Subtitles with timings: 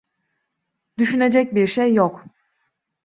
[0.97, 2.25] Düşünecek bir şey yok.